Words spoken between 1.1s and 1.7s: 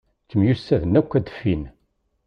ad d-ffin.